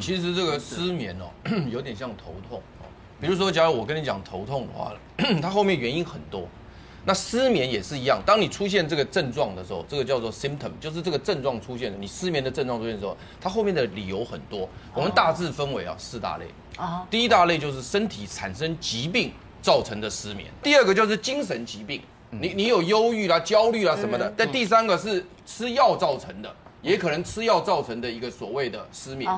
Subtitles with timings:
[0.00, 1.30] 其实这个失眠哦，
[1.70, 2.86] 有点像头痛哦。
[3.20, 4.92] 比如说，假如我跟你讲头痛的话，
[5.42, 6.48] 它后面原因很多。
[7.02, 14.68] 那失眠也是一样，当你出现这个症状的时候，这个叫做 symptom，就是这个症状出现了，你失眠的症状出现的时候，它后面的理由很多。
[14.92, 16.44] 我们大致分为啊四大类
[16.76, 17.06] 啊。
[17.10, 19.32] 第一大类就是身体产生疾病
[19.62, 24.30] 造成的失眠，第二个就是精神疾病，你你有忧郁啦、焦虑啦什么的。
[24.36, 29.30] 但第三个是吃药造成的，也可能吃药造成的一个所谓的失眠。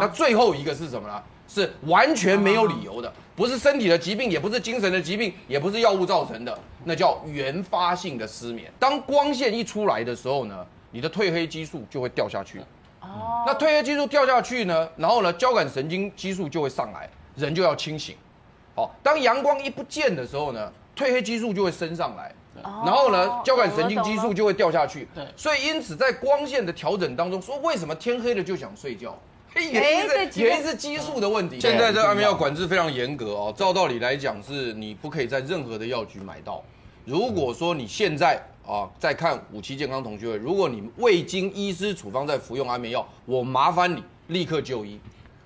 [0.00, 1.22] 那最后一个是什么呢？
[1.48, 8.72] 是完全没有理由的，不是身体的疾病，也不是精神的疾病，也不是药物造成的，那叫原发性的失眠。
[8.78, 12.60] 当光线一出来的时候呢，你的褪黑激素就会掉下去。
[13.00, 18.14] 哦，那褪黑激素掉下去呢，然后呢，交感神经激素就会上来，人就要清醒。
[18.76, 25.08] 好，当阳光一不见的时候呢，褪黑激素就会升上来，然后呢，交感神经激素就会掉下去。
[25.14, 29.18] 对，所以因此在光线的调整当中，说为什么天黑了就想睡觉？
[29.54, 31.58] 原因是原因是激素的问题。
[31.60, 36.62] 现在这个安眠药管制非常严格哦，照道理来讲是你不可以在任何的药局买到。
[37.04, 45.00] 如果说你现在啊在看五期健康同学会，如果你未经医师处方在服用安眠药，我麻烦你立刻就医。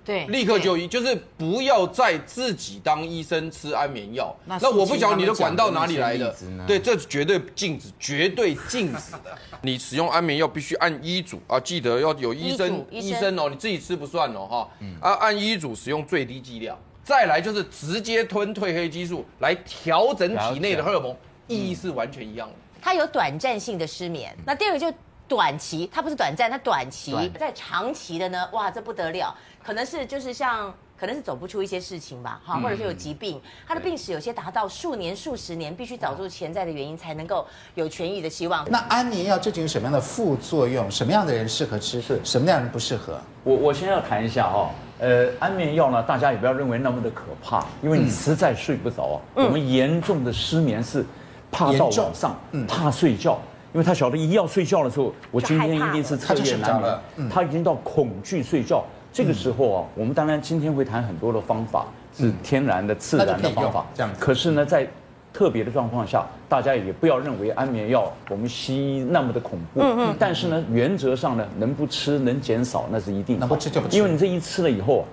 [0.05, 4.35] 对，立刻就医，就是不要再自己当医生吃安眠药。
[4.45, 6.35] 那我不晓得你的管道哪里来的？
[6.67, 9.37] 对，这绝对禁止，绝对禁止的。
[9.63, 14.69] 你使用安眠药必须按医嘱啊，记得要有医生医生哦，你自己吃不算哦哈。
[14.81, 16.79] 嗯啊，按医嘱使用最低剂量。
[17.03, 21.15] 再来就是直接吞褪黑激素来调整体内的荷尔蒙，
[21.49, 22.55] 意义是完全一样的。
[22.81, 24.35] 它有短暂性的失眠。
[24.45, 24.91] 那第二个就
[25.27, 27.31] 短期，它不是短暂，它短期。
[27.39, 29.35] 在长期的呢，哇，这不得了。
[29.63, 38.71] 可能是就是像，可能是走不出一些事情吧，哈，或者是有疾病，他的病史有些达到数年、数十年，必须找出潜在的原因，才能够有痊愈的希望。
[38.71, 40.91] 那安眠药究竟有什么样的副作用？
[40.91, 42.03] 什么样的人适合吃？
[42.03, 43.19] 是什么样的人不适合？
[43.43, 49.21] 我我先要谈一下哈，呃，安眠药呢，大家也不要认为那么的可怕，因为你实在睡不着啊。
[49.35, 51.03] 我们严重的失眠是
[51.51, 52.39] 怕到晚上，
[52.69, 53.39] 怕睡觉，
[53.75, 58.85] 因为他晓得一要睡觉的时候，我今天一定是彻夜难眠，他已经到恐惧睡觉。
[59.13, 61.87] 这个时候啊，我们当然今天会谈很多的方法，
[62.17, 63.85] 是天然的、自然的方法。
[63.93, 64.11] 这样。
[64.19, 64.89] 可是呢，在
[65.33, 69.81] 特别的状况下，大家也不要认为安眠药我们西医那么的恐怖。
[69.81, 70.17] 嗯嗯。
[70.21, 73.47] 但是呢，原则上呢，能不吃能减少那是一定的。
[73.47, 73.97] 不吃就不吃。
[73.97, 75.05] 因为你这一吃了以后，啊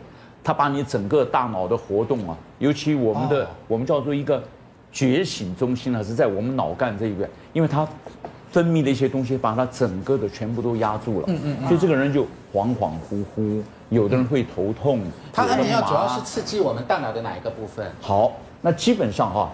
[0.43, 4.43] 它把你整个大脑的活动啊，尤其我们的我们叫做一个
[4.91, 7.87] 觉醒中心呢，是在我们脑干这一边，因为它。
[8.51, 11.25] 分泌的一些东西，把它整个的全部都压住了。
[11.29, 11.67] 嗯嗯。
[11.67, 12.23] 所以这个人就
[12.53, 14.99] 恍恍惚惚，有的人会头痛。
[15.31, 17.89] 他安眠药主要是刺激我们大脑的哪一个部分？
[18.01, 19.49] 好，那基本上哈，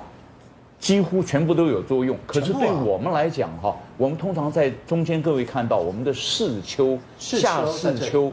[0.80, 2.18] 几乎全部都有作用。
[2.26, 8.32] 可是对我们来讲哈，我们通常在中间各位看到我们的视丘、下视丘，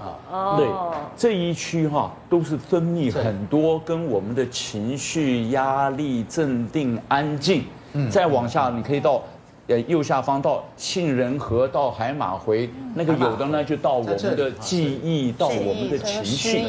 [0.56, 0.66] 对
[1.14, 7.64] 这一区哈，都是分泌很多跟我们的情绪、压力、镇定、安静。
[7.92, 8.10] 嗯。
[8.10, 9.22] 再往下，你可以到。
[9.66, 16.64] 呃，右下方到杏仁核，到海马回，那个有的呢就到我们的记忆，到我们的情绪。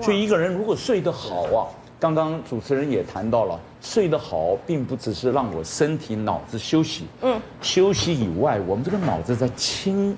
[0.00, 1.66] 所以一个人如果睡得好啊，
[1.98, 10.16] 刚刚主持人也谈到了，睡得好并不只是让我身体脑子休息，嗯，休息以外，我们这个脑子在清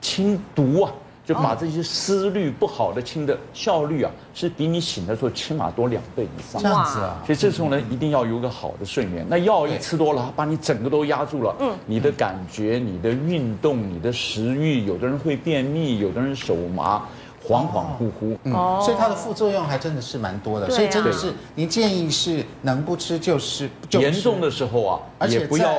[0.00, 0.92] 清毒啊。
[1.26, 6.62] 就把这些思虑不好的清的效率啊，是比你醒的时候起码多两倍以上。
[6.62, 9.26] 这样子啊，所以这时候呢，一定要有个好的睡眠。
[9.28, 11.52] 那药一吃多了，把你整个都压住了。
[11.58, 17.02] 嗯，你的感觉、你的运动、你的食欲，有的人会便秘，有的人手麻，
[17.44, 18.36] 恍恍惚惚。
[18.44, 20.70] 嗯，所以它的副作用还真的是蛮多的。
[20.70, 23.68] 所以真的是，您建议是能不吃就是。
[23.90, 24.86] 严重的时候
[25.18, 25.74] 啊，也不要。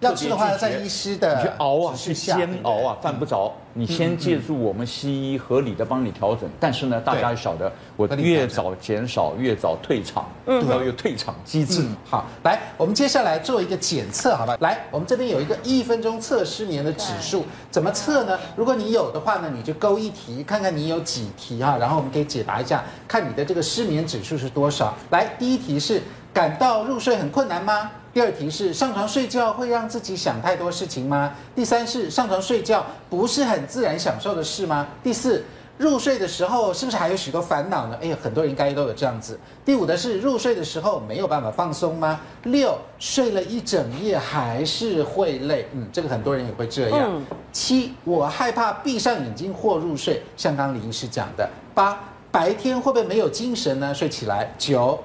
[0.00, 3.52] 要吃的话，要在医师的你去熬啊，去煎熬啊，犯不着。
[3.72, 6.48] 你先借助我们西医合理的帮你调整。
[6.58, 11.84] 但是呢，大家要晓得，我越早减少，越早退场，都要有退场机制。
[12.04, 14.56] 好，来，我们接下来做一个检测，好吧？
[14.60, 18.36] 来，我们这边有一个一分钟测失眠的指数，怎么测呢？
[18.56, 24.92] 如果你有的话呢，你就勾一题，看看你有几题哈，然后我们可以解答一下，看你的这个失眠指数是多少。
[25.10, 27.90] 来，第一题是感到入睡很困难吗？
[28.12, 31.32] 第二题是上床睡觉会让自己想太多事情吗？
[31.54, 34.84] 第三是上床睡觉不是很自然享受的事吗？
[35.00, 35.44] 第四，
[35.78, 37.96] 入睡的时候是不是还有许多烦恼呢？
[38.02, 39.38] 哎呀，很多人应该都有这样子。
[39.64, 42.20] 第五的是入睡的时候没有办法放松吗？
[42.42, 45.68] 六，睡了一整夜还是会累？
[45.72, 47.22] 嗯，这个很多人也会这样。
[47.52, 51.48] 七，我害怕闭上眼睛或入睡，像刚李医师讲的。
[51.72, 51.96] 八，
[52.32, 53.94] 白天会不会没有精神呢？
[53.94, 54.52] 睡起来。
[54.58, 54.98] 九。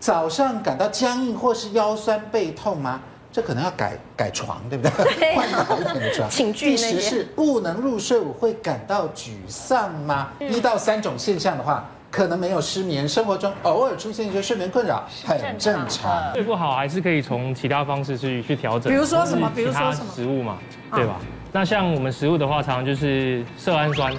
[0.00, 3.00] 早上感到僵硬或是腰酸背痛吗？
[3.30, 5.36] 这可能要改改床，对不对？
[5.36, 6.28] 换好一点的床。
[6.28, 10.30] 请第十是不能入睡，我会感到沮丧吗？
[10.40, 16.32] 嗯、一到三种现象的话，可能没有失眠，生活中偶尔出现一些睡眠困扰，很正常。
[16.32, 19.52] 睡不好还是可以从其他方式去去调整，比如说什么？
[19.54, 20.10] 比如说什么？
[20.12, 20.58] 食物嘛，
[20.92, 21.20] 对吧？
[21.52, 24.12] 那像我们食物的话，常常就是色氨酸。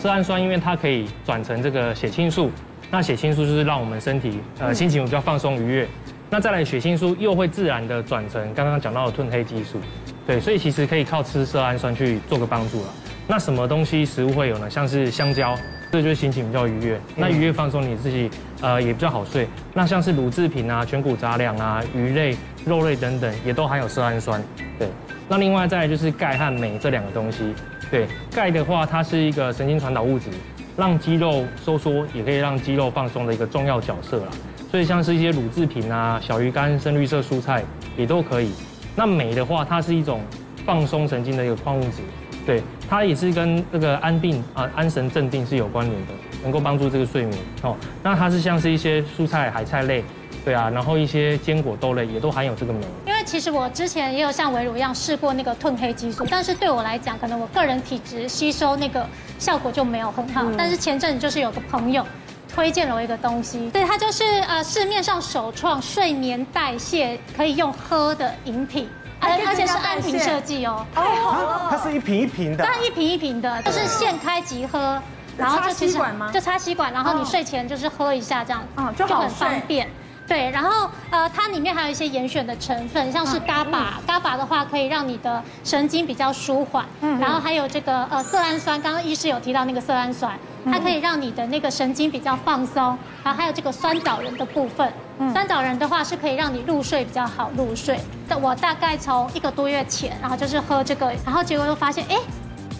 [0.00, 2.50] 色氨酸因为它可以转成这个血清素，
[2.90, 5.88] 那血清素就是让我们身体呃心情比较放松愉悦。
[6.30, 9.78] 那再来血清素又会自然的转成刚刚讲到的褪黑激素，
[10.26, 12.88] 对，所以其实可以靠吃色氨酸去做个帮助了。
[13.28, 14.68] 那什么东西食物会有呢？
[14.68, 15.56] 像是香蕉。
[15.88, 18.28] 这就是心情比较愉悦，那愉悦放松，你自己
[18.60, 19.46] 呃也比较好睡。
[19.72, 22.36] 那像是乳制品啊、全谷杂粮啊、鱼类、
[22.66, 24.42] 肉类等等，也都含有色氨酸。
[24.80, 24.88] 对，
[25.28, 27.54] 那另外再来就是钙和镁这两个东西。
[27.88, 30.28] 对，钙的话，它是一个神经传导物质，
[30.76, 34.24] 让肌肉收缩，也可以让肌肉放松的一个重要角色啦。
[34.70, 37.62] 所以像是一些乳制品啊、小鱼干、深绿色蔬菜
[37.96, 38.50] 也都可以。
[38.94, 40.20] 那镁的话，它是一种
[40.64, 42.02] 放松神经的一个矿物质。
[42.44, 46.12] 对，它也是跟这个安定啊、安神镇定是有关联的，
[46.42, 47.76] 能够帮助这个睡眠哦。
[48.02, 50.04] 那它是像是一些蔬菜、海菜类，
[50.44, 52.86] 对啊，然后一些坚果、豆类也都含有这个镁。
[53.04, 59.04] 因为其实我之前也有像维鲁一样试过那个褪黑激素，但是对我来讲，可能我个人体质吸收那个
[59.38, 60.42] 效果就没有很好。
[60.42, 62.06] 嗯、但是前阵子就是有个朋友
[62.52, 68.88] 推荐了我一个东西，对，它就是呃市面上首创睡眠代谢可以用喝的饮品。
[69.18, 75.00] 而且是按瓶设计哦，哦，它是一瓶一瓶的，但一瓶一瓶的，就是现开即喝，
[75.36, 75.98] 然后就其实
[76.32, 79.88] 就插吸管，然后你睡前就是喝一下这样子，就很方便。
[80.26, 94.92] 对，然后呃，它里面还有一些严选的成分，像是嘎巴，嘎巴的话可以让你的神经比较舒缓，嗯，然后还有这个呃色氨酸，刚刚医师有提到那个色氨酸，它可以让你的那个神经比较放松，然后还有这个酸枣仁的部分，
[95.32, 98.00] 酸枣仁的话是可以让你入睡比较好入睡。
[98.42, 102.16] 我大概从一个多月前，然后就是喝这个，然后结果又发现，哎。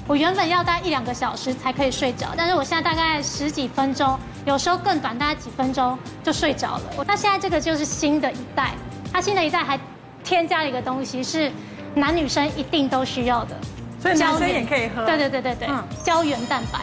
[0.09, 4.17] 我原本要待一两个小时才可以睡着，但是我现在大概十几分钟，
[4.47, 7.05] 有时候更短，大概几分钟就睡着了。
[7.05, 8.71] 那现在这个就是新的一代，
[9.13, 9.79] 它新的一代还
[10.23, 11.51] 添加了一个东西，是
[11.95, 13.57] 男女生一定都需要的，
[14.01, 15.05] 所以男生也可以喝。
[15.05, 15.69] 对对对对对，
[16.05, 16.79] 胶原蛋白，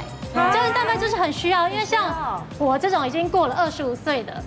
[0.51, 4.43] 胶原蛋白就是很需要，因为像我这种已经过了二十五岁的，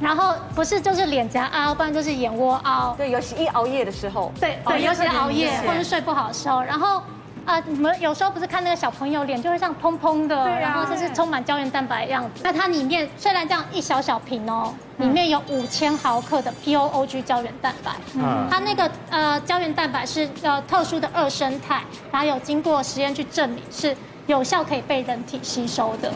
[0.00, 2.94] 然后不是就是脸颊凹，不然就是眼窝凹。
[2.96, 4.32] 对，尤其一熬夜的时候。
[4.38, 7.02] 对对，尤其熬夜或者睡不好的时候，然后。
[7.44, 12.42] 啊，你们有时候不是看那个小朋友脸就会像蓬蓬的，然后就是充满胶原蛋白的样子。
[12.44, 17.92] 那它里面虽然这样一小小瓶哦，里面有五千毫克的 POOG 胶原蛋白。
[18.14, 23.96] 嗯，它那个呃胶原蛋白是呃特殊的二生态，然后有经过实验去证明是
[24.28, 26.12] 有效可以被人体吸收的。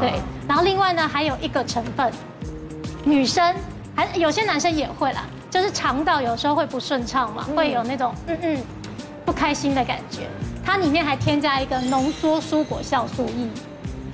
[0.00, 0.12] 对，
[0.46, 2.12] 然后另外呢还有一个成分，
[3.02, 3.54] 女生
[3.94, 8.58] 还有些男生也会啦，就是肠道有时候会不顺畅嘛，会有那种嗯嗯
[9.24, 10.28] 不开心的感觉。
[10.66, 13.48] 它里面还添加一个浓缩蔬果酵素液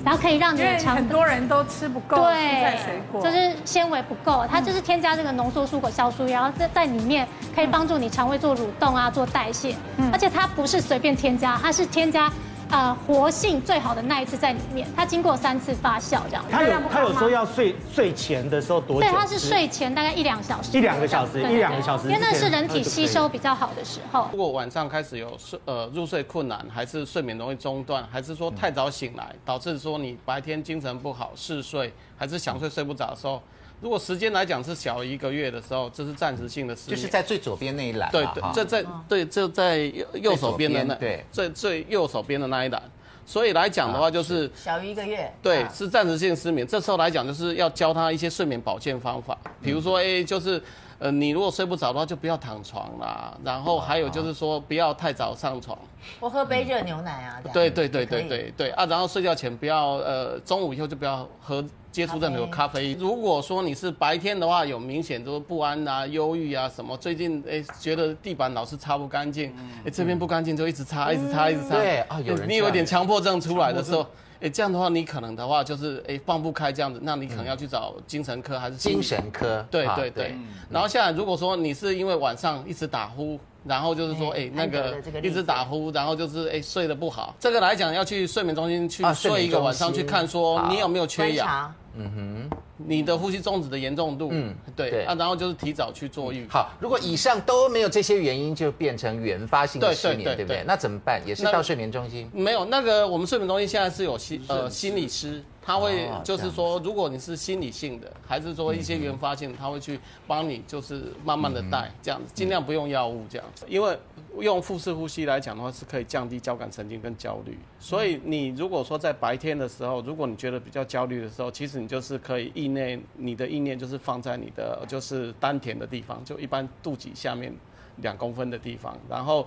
[0.05, 9.75] 然后可以让你的肠很多人都吃不够蔬菜，水果，就是纤维不够，它就是添加这个浓缩蔬果酵素液然后在在里面可以帮助你肠胃做蠕动啊，做代谢，
[10.13, 12.31] 而且它不是随便添加，它是添加。
[12.73, 16.43] 呃，活性最好的那一次在里面，它经过三次发酵这样。
[16.51, 19.07] 他有他有说要睡睡前的时候多久？
[19.07, 20.79] 对，它是睡前大概一两小时。
[20.79, 22.09] 一两个小时，一两个小时。
[22.09, 24.27] 因为那是人体吸收比较好的时候。
[24.33, 33.43] 如果晚上开始有睡呃入睡困难，还是睡眠容易中断，还是说太早醒来，导致说你白天精神不好、嗜睡，还是想睡睡不着的时候。
[33.83, 38.09] 如果时间来讲是小一个月的时候，这是暂时性的失眠，就是在最左边那一栏。
[38.13, 42.81] 对对，这在对这在右右手边的那对最最右手边的那一栏。
[43.27, 46.67] 所以来讲的话，就是小于一个月，对，是暂时性失眠。
[46.67, 50.63] 这时候来讲，就是要教他一些睡眠保健方法，比如说，哎，就是。
[51.03, 53.37] 呃，你如果睡不着的话，就不要躺床啦。
[53.43, 55.77] 然后还有就是说，不要太早上床。
[56.21, 57.43] 我喝杯热牛奶啊。
[57.53, 58.87] 对对对对对对啊！
[58.87, 62.93] 然后睡觉前不要呃，中午以后就不要喝接触任何咖啡。
[63.01, 69.53] 如果说你是白天的话，有明显就是不安啊、忧郁啊什么，最近哎觉得地板老是擦不干净，
[69.85, 71.75] 哎这边不干净就一直擦、一直擦、一直擦。
[71.75, 72.49] 对啊，有人。
[72.49, 74.07] 你有点强迫症出来的时候。
[74.43, 79.65] 哎，这样的话，你可能的话就是哎放不开这样子，那你可能要去找精神科还是精神科？
[79.71, 80.35] 对对对。
[80.69, 91.75] 然后现在如果说你是因为晚上一直打呼，然后就是说哎那个一直打呼，然后就是哎睡得不好，这个来讲要去睡眠中心去睡一个晚上去看说你有没有缺氧。
[91.95, 92.11] 嗯
[92.51, 96.47] 哼，你的呼吸中止的严重度，嗯，对啊，然后就是提早去做预。
[96.49, 100.65] 好，如果以上都没有这些原因，就变成原发性的失眠，对不对？
[100.67, 101.21] 那怎么办？
[101.27, 102.31] 也是到睡眠中心？
[102.33, 105.45] 没有，那个我们睡眠中心现在是有心呃心理师。
[105.65, 113.65] 他会就是说，如果你是心理性的，还是说一些原发性，他会去帮你，就是慢慢的带这样子，尽量不用药物这样子。
[113.69, 113.97] 因为
[114.41, 117.57] 用腹式呼吸来讲的话，是可以降低交感神经跟焦虑。
[117.79, 127.55] 所以你如果说在白天的时候，如果你觉得比较焦虑的时候，其实你就是可以意念，你的意念就是放在你的就是丹田的地方，就一般肚脐下面
[127.99, 128.99] 两公分的地方。
[129.09, 129.47] 然后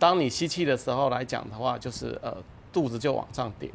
[0.00, 2.36] 当你吸气的时候来讲的话，就是呃
[2.72, 3.70] 肚子就往上顶，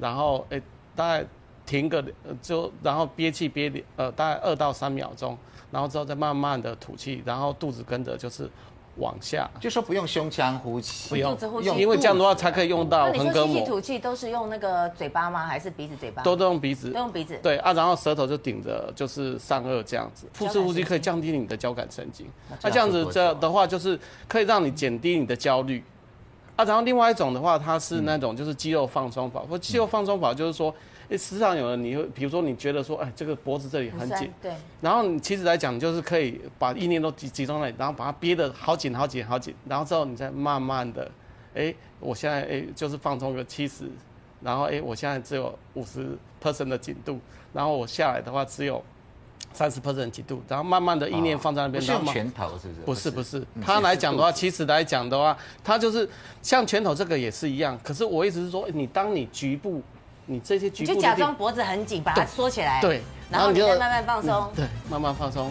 [0.00, 0.60] 然后诶。
[0.94, 1.24] 大概
[1.66, 2.04] 停个
[2.42, 5.36] 就，然后憋气憋呃大概二到三秒钟，
[5.70, 8.50] 然后之后再慢慢的吐气，然后肚子跟着就是
[8.96, 11.36] 往下，就说不用胸腔呼吸，不用，
[11.78, 13.24] 因为这样的话才可以用到横膈膜。
[13.24, 15.46] 那你说吸气吐气都是用那个嘴巴吗？
[15.46, 16.22] 还是鼻子嘴巴？
[16.22, 17.38] 都都用鼻子，都用鼻子。
[17.42, 22.26] 对啊，然后舌头就顶着就是上颚这样子，腹式呼吸可以降低你的交感神经。
[22.62, 25.82] 那这样子这的话就是可以让你减低你的焦虑。
[26.60, 30.74] 啊，然后另外一种的话，它是那种就是肌肉放松法，或肌肉放松法就是说，
[31.08, 34.52] 诶，实际上有人你会，比如说你觉得说，哎，这个脖子这里很紧，对，
[34.82, 41.10] 然后你其实来讲，就是可以把意念都集集中在，然后把它憋得好紧好紧好紧，然后之后你再慢慢的，
[41.54, 43.84] 哎，我现在哎就是放松个七十，
[44.42, 47.18] 然后哎我现在只有五十 percent 的紧度，
[47.54, 48.84] 然后我下来的话只有。
[49.52, 51.80] 三十 percent 几度，然后慢慢的意念放在那边。
[51.80, 53.10] 不是用拳头是不是？
[53.10, 56.08] 不是不是，他来讲的话，其实来讲的话，他就是
[56.42, 57.78] 像拳头这个也是一样。
[57.82, 59.82] 可是我意思是说，你当你局部，
[60.26, 62.80] 你这些局部，就假装脖子很紧，把它缩起来。
[62.80, 64.50] 对，然后你就慢慢放松。
[64.54, 65.48] 对，慢慢放松。